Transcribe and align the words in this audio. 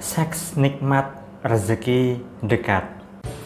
Seks 0.00 0.56
nikmat, 0.56 1.12
rezeki 1.44 2.24
dekat. 2.40 2.88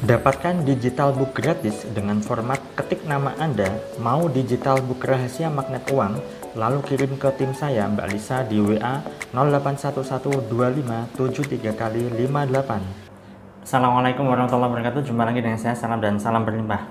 Dapatkan 0.06 0.62
digital 0.62 1.10
book 1.10 1.34
gratis 1.34 1.82
dengan 1.90 2.22
format 2.22 2.62
ketik 2.78 3.02
nama 3.10 3.34
Anda, 3.42 3.66
mau 3.98 4.30
digital 4.30 4.78
book 4.78 5.02
rahasia 5.02 5.50
magnet 5.50 5.82
uang, 5.90 6.22
lalu 6.54 6.78
kirim 6.86 7.18
ke 7.18 7.26
tim 7.34 7.50
saya 7.58 7.90
Mbak 7.90 8.06
Lisa 8.06 8.46
di 8.46 8.62
WA 8.62 9.02
08112573 9.34 11.74
kali 11.74 12.06
58. 12.22 13.66
Assalamualaikum 13.66 14.22
warahmatullahi 14.22 14.78
wabarakatuh. 14.78 15.10
Jumpa 15.10 15.26
lagi 15.26 15.42
dengan 15.42 15.58
saya, 15.58 15.74
salam 15.74 15.98
dan 15.98 16.22
salam 16.22 16.46
berlimpah. 16.46 16.86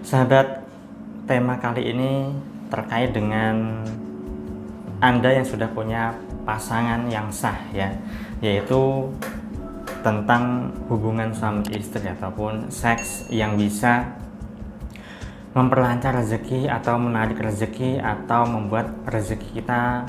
Sahabat, 0.00 0.64
tema 1.28 1.60
kali 1.60 1.84
ini 1.84 2.32
terkait 2.72 3.12
dengan 3.12 3.84
Anda 5.04 5.36
yang 5.36 5.44
sudah 5.44 5.68
punya 5.68 6.16
pasangan 6.42 7.06
yang 7.06 7.30
sah 7.30 7.56
ya 7.70 7.90
yaitu 8.42 9.08
tentang 10.02 10.74
hubungan 10.90 11.30
suami 11.30 11.62
istri 11.78 12.10
ataupun 12.10 12.66
seks 12.68 13.30
yang 13.30 13.54
bisa 13.54 14.18
memperlancar 15.54 16.16
rezeki 16.18 16.66
atau 16.66 16.98
menarik 16.98 17.38
rezeki 17.38 18.02
atau 18.02 18.48
membuat 18.48 18.90
rezeki 19.06 19.62
kita 19.62 20.02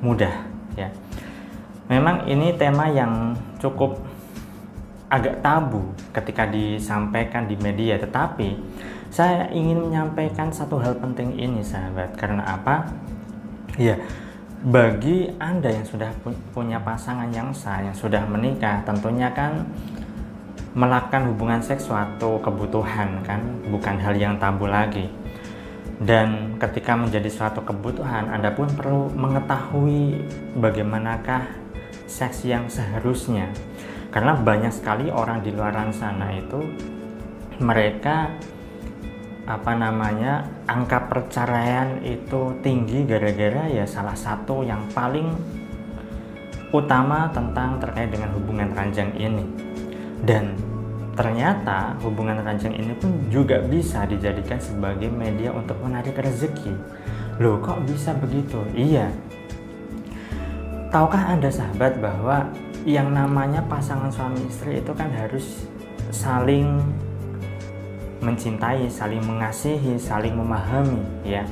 mudah 0.00 0.32
ya. 0.78 0.88
Memang 1.92 2.24
ini 2.24 2.56
tema 2.56 2.88
yang 2.88 3.36
cukup 3.60 4.00
agak 5.12 5.44
tabu 5.44 5.92
ketika 6.16 6.48
disampaikan 6.48 7.44
di 7.44 7.60
media 7.60 8.00
tetapi 8.00 8.56
saya 9.12 9.46
ingin 9.52 9.78
menyampaikan 9.78 10.48
satu 10.50 10.80
hal 10.80 10.96
penting 10.98 11.36
ini 11.36 11.60
sahabat 11.60 12.16
karena 12.16 12.42
apa? 12.42 12.88
Ya, 13.76 13.98
bagi 14.64 15.28
Anda 15.36 15.68
yang 15.68 15.84
sudah 15.84 16.08
punya 16.56 16.80
pasangan 16.80 17.28
yang 17.28 17.52
sah, 17.52 17.84
yang 17.84 17.92
sudah 17.92 18.24
menikah, 18.24 18.80
tentunya 18.88 19.28
kan 19.36 19.68
melakukan 20.72 21.28
hubungan 21.28 21.60
seks 21.60 21.84
suatu 21.84 22.40
kebutuhan 22.40 23.20
kan, 23.28 23.44
bukan 23.68 24.00
hal 24.00 24.16
yang 24.16 24.40
tabu 24.40 24.64
lagi. 24.64 25.12
Dan 26.00 26.56
ketika 26.56 26.96
menjadi 26.96 27.28
suatu 27.28 27.60
kebutuhan, 27.60 28.32
Anda 28.32 28.56
pun 28.56 28.66
perlu 28.72 29.12
mengetahui 29.12 30.24
bagaimanakah 30.56 31.44
seks 32.08 32.48
yang 32.48 32.66
seharusnya. 32.72 33.52
Karena 34.08 34.32
banyak 34.32 34.72
sekali 34.72 35.12
orang 35.12 35.44
di 35.44 35.52
luar 35.52 35.76
sana 35.92 36.32
itu 36.34 36.64
mereka 37.60 38.32
apa 39.44 39.76
namanya 39.76 40.48
angka 40.64 41.04
perceraian 41.04 42.00
itu 42.00 42.56
tinggi 42.64 43.04
gara-gara 43.04 43.68
ya 43.68 43.84
salah 43.84 44.16
satu 44.16 44.64
yang 44.64 44.88
paling 44.96 45.28
utama 46.72 47.28
tentang 47.30 47.78
terkait 47.78 48.10
dengan 48.10 48.32
hubungan 48.34 48.72
ranjang 48.72 49.12
ini. 49.14 49.44
Dan 50.24 50.56
ternyata 51.14 51.94
hubungan 52.02 52.40
ranjang 52.42 52.74
ini 52.74 52.96
pun 52.96 53.28
juga 53.28 53.62
bisa 53.62 54.08
dijadikan 54.08 54.58
sebagai 54.58 55.12
media 55.12 55.52
untuk 55.54 55.78
menarik 55.84 56.16
rezeki. 56.16 56.74
Loh 57.38 57.60
kok 57.60 57.84
bisa 57.86 58.16
begitu? 58.16 58.58
Iya. 58.74 59.12
Tahukah 60.90 61.36
anda 61.36 61.50
sahabat 61.50 61.98
bahwa 62.00 62.50
yang 62.86 63.12
namanya 63.12 63.62
pasangan 63.66 64.10
suami 64.10 64.46
istri 64.46 64.78
itu 64.80 64.92
kan 64.94 65.10
harus 65.10 65.66
saling 66.14 66.80
mencintai, 68.24 68.88
saling 68.88 69.20
mengasihi, 69.20 70.00
saling 70.00 70.32
memahami 70.32 71.04
ya. 71.22 71.44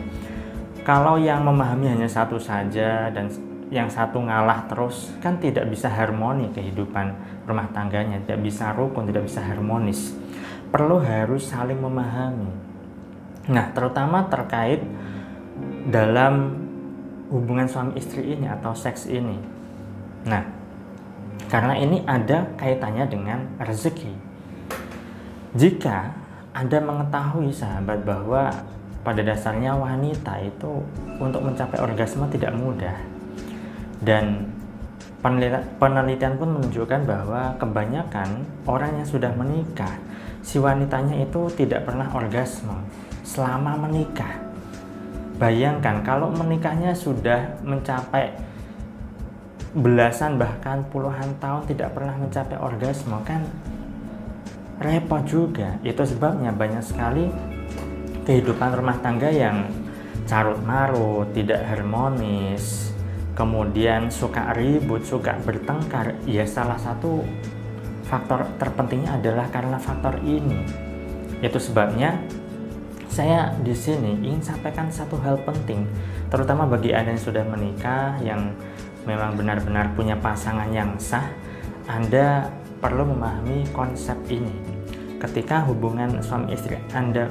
Kalau 0.83 1.21
yang 1.21 1.45
memahami 1.45 1.93
hanya 1.95 2.09
satu 2.11 2.41
saja 2.41 3.13
dan 3.13 3.31
yang 3.71 3.87
satu 3.87 4.21
ngalah 4.21 4.67
terus 4.67 5.15
kan 5.23 5.39
tidak 5.39 5.69
bisa 5.71 5.87
harmoni 5.87 6.51
kehidupan 6.51 7.15
rumah 7.47 7.69
tangganya, 7.71 8.19
tidak 8.25 8.43
bisa 8.43 8.73
rukun, 8.75 9.07
tidak 9.07 9.29
bisa 9.29 9.45
harmonis. 9.45 10.17
Perlu 10.73 10.99
harus 10.99 11.47
saling 11.47 11.79
memahami. 11.79 12.51
Nah, 13.53 13.71
terutama 13.77 14.27
terkait 14.27 14.81
dalam 15.89 16.57
hubungan 17.33 17.69
suami 17.69 17.97
istri 17.97 18.37
ini 18.37 18.49
atau 18.49 18.77
seks 18.77 19.09
ini. 19.09 19.37
Nah, 20.29 20.45
karena 21.49 21.75
ini 21.77 22.05
ada 22.05 22.53
kaitannya 22.57 23.05
dengan 23.09 23.39
rezeki. 23.61 24.13
Jika 25.53 26.22
anda 26.53 26.79
mengetahui 26.79 27.49
sahabat 27.49 28.05
bahwa 28.05 28.53
pada 29.03 29.25
dasarnya 29.25 29.75
wanita 29.75 30.39
itu 30.45 30.85
untuk 31.19 31.43
mencapai 31.43 31.81
orgasme 31.81 32.29
tidak 32.29 32.53
mudah. 32.55 32.95
Dan 34.03 34.47
penelitian 35.79 36.35
pun 36.37 36.49
menunjukkan 36.59 37.03
bahwa 37.09 37.55
kebanyakan 37.57 38.45
orang 38.69 39.01
yang 39.01 39.09
sudah 39.09 39.33
menikah 39.35 39.97
si 40.43 40.59
wanitanya 40.59 41.23
itu 41.23 41.47
tidak 41.55 41.87
pernah 41.87 42.11
orgasme 42.11 42.75
selama 43.23 43.89
menikah. 43.89 44.43
Bayangkan 45.39 46.05
kalau 46.07 46.31
menikahnya 46.31 46.93
sudah 46.93 47.59
mencapai 47.65 48.35
belasan 49.73 50.37
bahkan 50.37 50.85
puluhan 50.93 51.33
tahun 51.41 51.65
tidak 51.65 51.97
pernah 51.97 52.13
mencapai 52.21 52.61
orgasme 52.61 53.17
kan 53.25 53.41
repot 54.83 55.23
juga. 55.25 55.79
Itu 55.87 56.03
sebabnya 56.03 56.51
banyak 56.51 56.83
sekali 56.83 57.31
kehidupan 58.27 58.75
rumah 58.75 58.99
tangga 59.03 59.31
yang 59.31 59.71
carut 60.27 60.59
marut 60.63 61.31
tidak 61.35 61.63
harmonis. 61.67 62.91
Kemudian 63.33 64.13
suka 64.13 64.53
ribut 64.53 65.07
suka 65.07 65.39
bertengkar. 65.41 66.19
Ya 66.29 66.45
salah 66.45 66.77
satu 66.77 67.25
faktor 68.05 68.45
terpentingnya 68.61 69.17
adalah 69.17 69.49
karena 69.49 69.81
faktor 69.81 70.21
ini. 70.21 70.69
Itu 71.41 71.57
sebabnya 71.57 72.21
saya 73.09 73.53
di 73.61 73.77
sini 73.77 74.21
ingin 74.25 74.41
sampaikan 74.41 74.89
satu 74.89 75.21
hal 75.21 75.37
penting 75.45 75.85
terutama 76.33 76.65
bagi 76.65 76.97
anda 76.97 77.13
yang 77.13 77.21
sudah 77.21 77.45
menikah 77.45 78.17
yang 78.25 78.57
memang 79.05 79.37
benar-benar 79.37 79.93
punya 79.93 80.17
pasangan 80.17 80.69
yang 80.73 80.97
sah. 80.97 81.29
Anda 81.91 82.47
perlu 82.79 83.11
memahami 83.11 83.69
konsep 83.75 84.17
ini 84.31 84.72
ketika 85.23 85.63
hubungan 85.71 86.19
suami 86.19 86.51
istri 86.51 86.75
Anda 86.91 87.31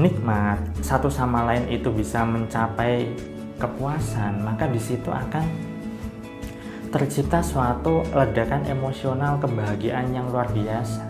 nikmat, 0.00 0.58
satu 0.80 1.12
sama 1.12 1.44
lain 1.44 1.68
itu 1.68 1.92
bisa 1.92 2.24
mencapai 2.24 3.12
kepuasan, 3.60 4.42
maka 4.42 4.66
di 4.66 4.80
situ 4.80 5.12
akan 5.12 5.44
tercipta 6.88 7.44
suatu 7.44 8.02
ledakan 8.16 8.64
emosional 8.66 9.38
kebahagiaan 9.38 10.10
yang 10.14 10.26
luar 10.32 10.48
biasa. 10.50 11.04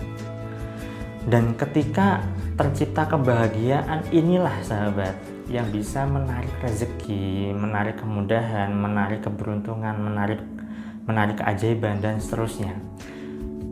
Dan 1.24 1.56
ketika 1.56 2.20
tercipta 2.58 3.08
kebahagiaan 3.08 4.12
inilah 4.12 4.60
sahabat 4.60 5.16
yang 5.48 5.68
bisa 5.72 6.04
menarik 6.04 6.52
rezeki, 6.60 7.52
menarik 7.56 8.00
kemudahan, 8.00 8.72
menarik 8.72 9.24
keberuntungan, 9.24 9.96
menarik 9.96 10.40
menarik 11.04 11.36
keajaiban 11.40 12.00
dan 12.00 12.16
seterusnya. 12.16 12.76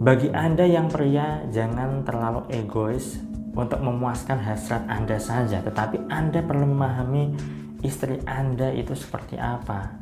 Bagi 0.02 0.34
Anda 0.34 0.66
yang 0.66 0.90
pria, 0.90 1.46
jangan 1.54 2.02
terlalu 2.02 2.42
egois 2.50 3.22
untuk 3.54 3.78
memuaskan 3.78 4.34
hasrat 4.42 4.82
Anda 4.90 5.14
saja, 5.22 5.62
tetapi 5.62 6.10
Anda 6.10 6.42
perlu 6.42 6.66
memahami 6.66 7.38
istri 7.86 8.18
Anda 8.26 8.74
itu 8.74 8.98
seperti 8.98 9.38
apa. 9.38 9.94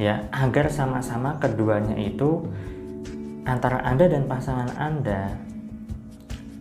Ya, 0.00 0.24
agar 0.32 0.72
sama-sama 0.72 1.36
keduanya 1.36 2.00
itu 2.00 2.48
antara 3.44 3.84
Anda 3.84 4.08
dan 4.08 4.24
pasangan 4.24 4.72
Anda 4.80 5.36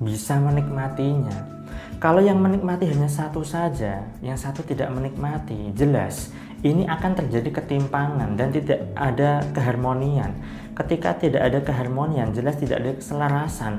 bisa 0.03 0.35
menikmatinya. 0.43 1.63
Kalau 2.03 2.19
yang 2.19 2.43
menikmati 2.43 2.91
hanya 2.91 3.07
satu 3.07 3.39
saja, 3.39 4.03
yang 4.19 4.35
satu 4.35 4.67
tidak 4.67 4.91
menikmati, 4.91 5.71
jelas 5.71 6.35
ini 6.59 6.83
akan 6.83 7.15
terjadi 7.15 7.63
ketimpangan 7.63 8.35
dan 8.35 8.51
tidak 8.51 8.83
ada 8.99 9.39
keharmonian. 9.55 10.35
Ketika 10.75 11.15
tidak 11.15 11.43
ada 11.43 11.59
keharmonian, 11.63 12.31
jelas 12.31 12.55
tidak 12.59 12.83
ada 12.83 12.91
keselarasan. 12.95 13.73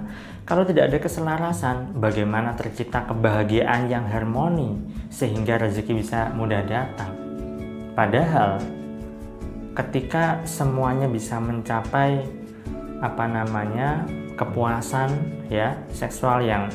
Kalau 0.45 0.65
tidak 0.65 0.93
ada 0.93 0.99
keselarasan, 1.01 1.97
bagaimana 1.97 2.57
tercipta 2.57 3.05
kebahagiaan 3.09 3.89
yang 3.89 4.05
harmoni 4.09 4.81
sehingga 5.09 5.61
rezeki 5.61 6.01
bisa 6.01 6.33
mudah 6.37 6.61
datang? 6.65 7.13
Padahal 7.97 8.61
ketika 9.77 10.41
semuanya 10.45 11.09
bisa 11.09 11.41
mencapai 11.41 12.25
apa 13.01 13.25
namanya 13.25 14.05
kepuasan 14.37 15.09
ya 15.49 15.77
seksual 15.93 16.45
yang 16.45 16.69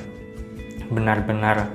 benar-benar 0.90 1.70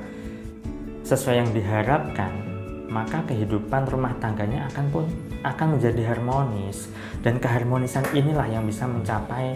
sesuai 1.06 1.42
yang 1.42 1.50
diharapkan 1.54 2.49
maka 2.90 3.22
kehidupan 3.24 3.86
rumah 3.86 4.12
tangganya 4.18 4.66
akan 4.74 4.86
pun 4.90 5.04
akan 5.46 5.78
menjadi 5.78 6.10
harmonis 6.10 6.90
dan 7.22 7.38
keharmonisan 7.38 8.02
inilah 8.12 8.50
yang 8.50 8.66
bisa 8.66 8.84
mencapai 8.84 9.54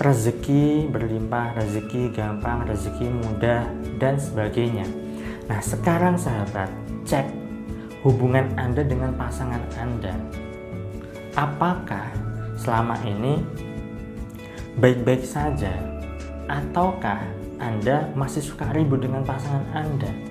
rezeki 0.00 0.88
berlimpah, 0.88 1.54
rezeki 1.60 2.10
gampang, 2.16 2.64
rezeki 2.64 3.06
mudah 3.06 3.68
dan 4.00 4.16
sebagainya. 4.16 4.88
Nah, 5.44 5.60
sekarang 5.60 6.16
sahabat, 6.16 6.72
cek 7.04 7.28
hubungan 8.00 8.48
Anda 8.56 8.80
dengan 8.80 9.12
pasangan 9.12 9.60
Anda. 9.76 10.16
Apakah 11.36 12.10
selama 12.56 12.96
ini 13.04 13.44
baik-baik 14.80 15.22
saja 15.22 15.70
ataukah 16.48 17.20
Anda 17.60 18.08
masih 18.16 18.40
suka 18.40 18.72
ribut 18.72 19.04
dengan 19.04 19.20
pasangan 19.22 19.68
Anda? 19.76 20.29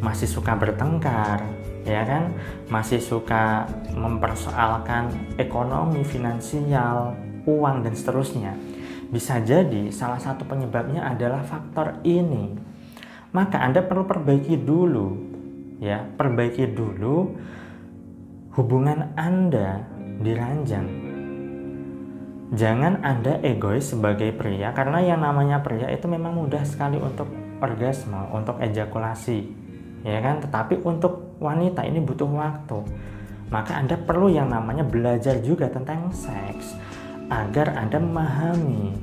Masih 0.00 0.28
suka 0.28 0.52
bertengkar, 0.56 1.40
ya 1.84 2.02
kan? 2.04 2.36
Masih 2.68 3.00
suka 3.00 3.64
mempersoalkan 3.96 5.10
ekonomi, 5.40 6.04
finansial, 6.04 7.16
uang 7.48 7.86
dan 7.86 7.94
seterusnya. 7.96 8.52
Bisa 9.08 9.40
jadi 9.40 9.88
salah 9.94 10.18
satu 10.18 10.44
penyebabnya 10.44 11.06
adalah 11.06 11.46
faktor 11.46 12.02
ini. 12.02 12.52
Maka 13.32 13.60
Anda 13.60 13.84
perlu 13.84 14.04
perbaiki 14.04 14.56
dulu, 14.60 15.08
ya, 15.78 16.04
perbaiki 16.04 16.72
dulu 16.72 17.36
hubungan 18.56 19.12
Anda 19.14 19.84
diranjang 20.20 21.06
jangan 22.54 23.02
Anda 23.02 23.42
egois 23.42 23.90
sebagai 23.90 24.30
pria 24.30 24.70
karena 24.70 25.02
yang 25.02 25.18
namanya 25.18 25.66
pria 25.66 25.90
itu 25.90 26.06
memang 26.06 26.36
mudah 26.36 26.62
sekali 26.62 27.00
untuk 27.00 27.26
orgasme, 27.58 28.30
untuk 28.30 28.60
ejakulasi. 28.62 29.65
Ya 30.04 30.18
kan? 30.20 30.42
Tetapi 30.42 30.82
untuk 30.84 31.36
wanita 31.38 31.84
ini 31.84 32.02
butuh 32.02 32.28
waktu. 32.28 32.80
Maka 33.48 33.78
Anda 33.78 33.94
perlu 33.94 34.26
yang 34.26 34.50
namanya 34.50 34.82
belajar 34.82 35.38
juga 35.38 35.70
tentang 35.70 36.10
seks 36.10 36.74
agar 37.30 37.78
Anda 37.78 38.02
memahami 38.02 38.94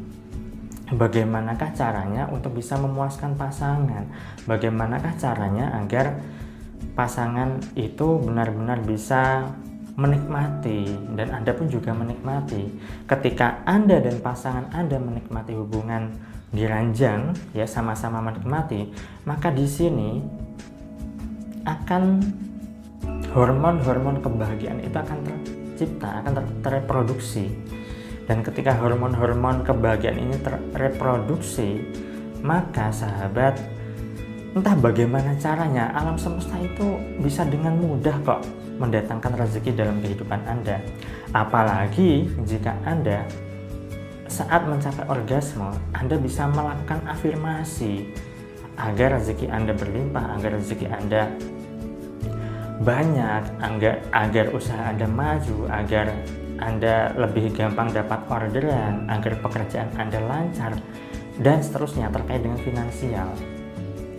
bagaimanakah 0.92 1.72
caranya 1.74 2.28
untuk 2.28 2.60
bisa 2.60 2.76
memuaskan 2.76 3.40
pasangan. 3.40 4.04
Bagaimanakah 4.44 5.16
caranya 5.16 5.72
agar 5.80 6.20
pasangan 6.94 7.64
itu 7.74 8.20
benar-benar 8.22 8.84
bisa 8.84 9.48
menikmati 9.94 10.90
dan 11.14 11.34
Anda 11.34 11.54
pun 11.54 11.70
juga 11.70 11.94
menikmati. 11.94 12.70
Ketika 13.06 13.62
Anda 13.64 14.02
dan 14.02 14.20
pasangan 14.20 14.74
Anda 14.74 14.98
menikmati 14.98 15.54
hubungan 15.54 16.14
di 16.54 16.66
ranjang 16.70 17.34
ya 17.54 17.66
sama-sama 17.66 18.22
menikmati, 18.22 18.94
maka 19.26 19.50
di 19.50 19.66
sini 19.66 20.22
akan 21.64 22.24
hormon-hormon 23.34 24.22
kebahagiaan 24.22 24.80
itu 24.84 24.94
akan 24.94 25.20
tercipta, 25.26 26.22
akan 26.24 26.32
ter 26.38 26.46
terreproduksi. 26.62 27.50
Dan 28.24 28.40
ketika 28.40 28.72
hormon-hormon 28.80 29.68
kebahagiaan 29.68 30.16
ini 30.16 30.36
terreproduksi, 30.40 31.84
maka 32.40 32.88
sahabat 32.94 33.60
entah 34.54 34.78
bagaimana 34.78 35.34
caranya 35.42 35.92
alam 35.98 36.16
semesta 36.16 36.56
itu 36.62 37.02
bisa 37.20 37.44
dengan 37.44 37.74
mudah 37.74 38.16
kok 38.22 38.42
mendatangkan 38.78 39.34
rezeki 39.34 39.76
dalam 39.76 40.00
kehidupan 40.00 40.40
Anda. 40.46 40.80
Apalagi 41.34 42.30
jika 42.46 42.78
Anda 42.86 43.26
saat 44.30 44.66
mencapai 44.66 45.06
orgasme, 45.10 45.74
Anda 45.94 46.16
bisa 46.18 46.48
melakukan 46.50 47.02
afirmasi 47.06 48.14
agar 48.78 49.22
rezeki 49.22 49.50
Anda 49.50 49.74
berlimpah, 49.78 50.38
agar 50.40 50.58
rezeki 50.58 50.88
Anda 50.90 51.30
banyak, 52.84 53.44
agar, 53.64 53.96
agar 54.12 54.46
usaha 54.52 54.92
Anda 54.92 55.08
maju, 55.08 55.72
agar 55.72 56.12
Anda 56.60 57.16
lebih 57.16 57.56
gampang 57.56 57.96
dapat 57.96 58.20
orderan, 58.28 59.08
agar 59.08 59.40
pekerjaan 59.40 59.90
Anda 59.96 60.20
lancar, 60.24 60.76
dan 61.42 61.64
seterusnya 61.64 62.14
terkait 62.14 62.44
dengan 62.44 62.60
finansial. 62.62 63.32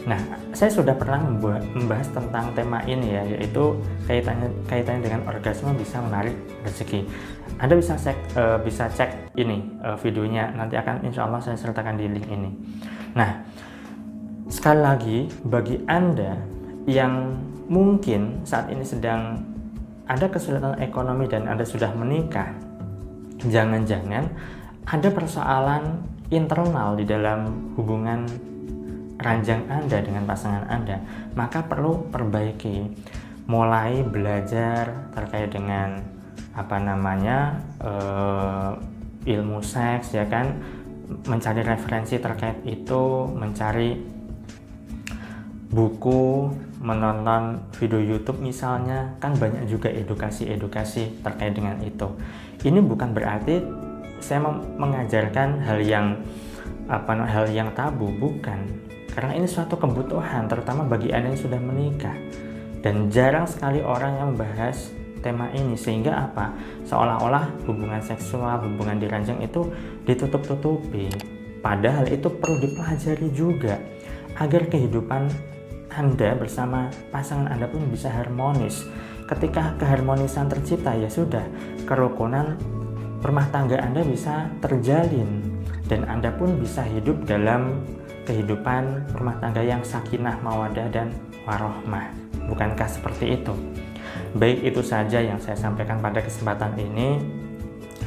Nah, 0.05 0.21
saya 0.53 0.69
sudah 0.69 0.93
pernah 0.93 1.17
membahas 1.25 2.13
tentang 2.13 2.53
tema 2.53 2.85
ini 2.85 3.17
ya, 3.17 3.25
yaitu 3.25 3.81
kaitannya 4.05 4.53
kaitannya 4.69 5.01
dengan 5.01 5.21
orgasme 5.25 5.73
bisa 5.81 5.97
menarik 6.05 6.37
rezeki. 6.61 7.09
Anda 7.57 7.81
bisa 7.81 7.97
cek 7.97 8.19
uh, 8.37 8.59
bisa 8.61 8.85
cek 8.93 9.33
ini 9.41 9.65
uh, 9.81 9.97
videonya 9.97 10.53
nanti 10.53 10.77
akan 10.77 11.09
insya 11.09 11.25
Allah 11.25 11.41
saya 11.41 11.57
sertakan 11.57 11.97
di 11.97 12.13
link 12.13 12.29
ini. 12.29 12.53
Nah, 13.17 13.49
sekali 14.53 14.81
lagi 14.85 15.19
bagi 15.41 15.81
Anda 15.89 16.37
yang 16.85 17.41
mungkin 17.69 18.45
saat 18.45 18.69
ini 18.69 18.85
sedang 18.85 19.41
ada 20.05 20.29
kesulitan 20.29 20.77
ekonomi 20.81 21.25
dan 21.25 21.49
Anda 21.49 21.65
sudah 21.65 21.93
menikah, 21.97 22.53
jangan-jangan 23.41 24.29
ada 24.85 25.09
persoalan 25.09 26.05
internal 26.29 26.97
di 26.97 27.09
dalam 27.09 27.73
hubungan 27.77 28.29
ranjang 29.17 29.65
Anda 29.73 30.05
dengan 30.05 30.29
pasangan 30.29 30.69
Anda, 30.69 31.01
maka 31.33 31.65
perlu 31.65 32.13
perbaiki. 32.13 32.93
Mulai 33.45 34.01
belajar 34.09 35.13
terkait 35.13 35.53
dengan 35.53 36.01
apa 36.57 36.81
namanya 36.81 37.61
uh, 37.77 38.73
ilmu 39.29 39.61
seks 39.61 40.17
ya 40.17 40.25
kan, 40.25 40.65
mencari 41.29 41.61
referensi 41.61 42.17
terkait 42.17 42.65
itu, 42.65 43.29
mencari 43.37 44.01
buku, 45.69 46.49
menonton 46.85 47.65
video 47.81 47.97
YouTube 47.97 48.45
misalnya, 48.45 49.17
kan 49.17 49.33
banyak 49.41 49.65
juga 49.65 49.89
edukasi-edukasi 49.89 51.25
terkait 51.25 51.57
dengan 51.57 51.81
itu. 51.81 52.13
Ini 52.61 52.85
bukan 52.85 53.17
berarti 53.17 53.65
saya 54.21 54.45
mengajarkan 54.77 55.65
hal 55.65 55.81
yang 55.81 56.21
apa 56.85 57.17
hal 57.25 57.49
yang 57.49 57.73
tabu, 57.73 58.13
bukan. 58.21 58.61
Karena 59.17 59.33
ini 59.33 59.49
suatu 59.49 59.81
kebutuhan 59.81 60.45
terutama 60.45 60.85
bagi 60.85 61.09
Anda 61.09 61.33
yang 61.33 61.41
sudah 61.41 61.61
menikah. 61.61 62.17
Dan 62.85 63.09
jarang 63.09 63.49
sekali 63.49 63.81
orang 63.81 64.21
yang 64.21 64.29
membahas 64.37 64.93
tema 65.25 65.49
ini 65.57 65.73
sehingga 65.73 66.29
apa? 66.29 66.53
Seolah-olah 66.85 67.65
hubungan 67.65 68.05
seksual 68.05 68.61
hubungan 68.61 69.01
diranjang 69.01 69.41
itu 69.41 69.73
ditutup-tutupi. 70.05 71.09
Padahal 71.65 72.05
itu 72.13 72.29
perlu 72.29 72.61
dipelajari 72.61 73.33
juga 73.33 73.81
agar 74.37 74.69
kehidupan 74.69 75.54
anda 75.95 76.35
bersama 76.35 76.91
pasangan 77.15 77.47
Anda 77.55 77.71
pun 77.71 77.87
bisa 77.87 78.11
harmonis. 78.11 78.83
Ketika 79.31 79.79
keharmonisan 79.79 80.51
tercipta 80.51 80.91
ya 80.91 81.07
sudah, 81.07 81.47
kerukunan 81.87 82.59
rumah 83.23 83.47
tangga 83.55 83.79
Anda 83.79 84.03
bisa 84.03 84.51
terjalin 84.59 85.63
dan 85.87 86.03
Anda 86.11 86.35
pun 86.35 86.59
bisa 86.59 86.83
hidup 86.83 87.25
dalam 87.25 87.87
kehidupan 88.27 89.15
rumah 89.15 89.39
tangga 89.39 89.63
yang 89.63 89.87
sakinah, 89.87 90.43
mawadah, 90.43 90.91
dan 90.91 91.15
warohmah. 91.47 92.11
Bukankah 92.51 92.91
seperti 92.91 93.39
itu? 93.39 93.55
Baik 94.35 94.75
itu 94.75 94.83
saja 94.83 95.23
yang 95.23 95.39
saya 95.39 95.55
sampaikan 95.55 96.03
pada 96.03 96.19
kesempatan 96.19 96.75
ini. 96.75 97.23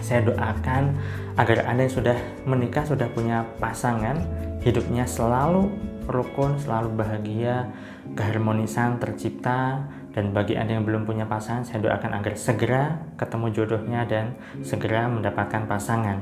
Saya 0.03 0.27
doakan 0.27 0.91
agar 1.39 1.63
Anda 1.71 1.87
yang 1.87 1.95
sudah 2.03 2.17
menikah, 2.43 2.83
sudah 2.83 3.07
punya 3.15 3.47
pasangan, 3.63 4.19
hidupnya 4.61 5.07
selalu 5.07 5.71
rukun, 6.07 6.55
selalu 6.57 6.95
bahagia, 6.95 7.69
keharmonisan 8.15 8.97
tercipta, 8.97 9.85
dan 10.17 10.33
bagi 10.33 10.57
Anda 10.57 10.81
yang 10.81 10.85
belum 10.87 11.05
punya 11.05 11.29
pasangan, 11.29 11.61
saya 11.61 11.77
doakan 11.83 12.17
agar 12.17 12.33
segera 12.33 12.83
ketemu 13.21 13.53
jodohnya 13.53 14.01
dan 14.09 14.33
segera 14.65 15.05
mendapatkan 15.05 15.69
pasangan. 15.69 16.17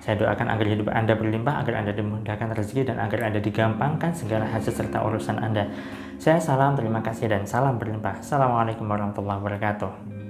Saya 0.00 0.16
doakan 0.16 0.48
agar 0.54 0.66
hidup 0.70 0.88
Anda 0.94 1.18
berlimpah, 1.18 1.66
agar 1.66 1.82
Anda 1.82 1.92
dimudahkan 1.92 2.54
rezeki, 2.54 2.94
dan 2.94 3.02
agar 3.02 3.26
Anda 3.26 3.42
digampangkan 3.42 4.14
segala 4.14 4.46
hajat 4.46 4.70
serta 4.70 5.02
urusan 5.02 5.42
Anda. 5.42 5.66
Saya 6.16 6.38
salam, 6.38 6.78
terima 6.78 7.02
kasih, 7.02 7.26
dan 7.26 7.42
salam 7.42 7.76
berlimpah. 7.76 8.22
Assalamualaikum 8.22 8.86
warahmatullahi 8.86 9.42
wabarakatuh. 9.42 10.29